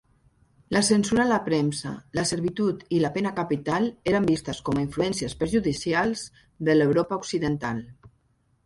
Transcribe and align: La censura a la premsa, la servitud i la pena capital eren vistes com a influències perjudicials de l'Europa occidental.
La 0.75 0.79
censura 0.85 1.21
a 1.25 1.29
la 1.31 1.37
premsa, 1.49 1.91
la 2.19 2.23
servitud 2.29 2.81
i 2.97 3.03
la 3.03 3.13
pena 3.19 3.35
capital 3.41 3.87
eren 4.15 4.27
vistes 4.33 4.63
com 4.71 4.81
a 4.83 4.87
influències 4.87 5.39
perjudicials 5.45 6.27
de 6.69 6.79
l'Europa 6.81 7.23
occidental. 7.25 7.87